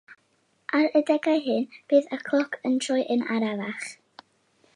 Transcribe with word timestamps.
Ar 0.77 0.85
yr 0.87 0.95
adegau 0.99 1.35
hyn, 1.49 1.67
bydd 1.93 2.09
y 2.17 2.19
cloc 2.31 2.59
yn 2.71 2.81
troi'n 2.87 3.27
arafach. 3.37 3.87